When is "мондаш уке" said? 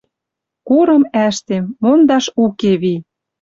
1.81-2.73